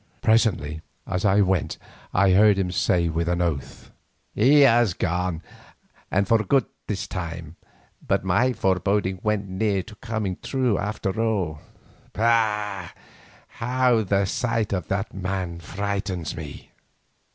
Presently 0.23 0.81
as 1.05 1.25
I 1.25 1.41
went 1.41 1.77
I 2.11 2.31
heard 2.31 2.57
him 2.57 2.71
say 2.71 3.07
with 3.07 3.29
an 3.29 3.39
oath: 3.39 3.91
"He 4.33 4.61
has 4.61 4.95
gone, 4.95 5.43
and 6.09 6.27
for 6.27 6.43
good 6.43 6.65
this 6.87 7.05
time, 7.07 7.55
but 8.07 8.23
my 8.23 8.51
foreboding 8.51 9.19
went 9.21 9.47
near 9.47 9.83
to 9.83 9.93
coming 9.97 10.37
true 10.41 10.79
after 10.79 11.21
all. 11.21 11.59
Bah! 12.13 12.89
how 13.47 14.01
the 14.01 14.25
sight 14.25 14.73
of 14.73 14.87
that 14.87 15.13
man 15.13 15.59
frightens 15.59 16.35
me." 16.35 16.71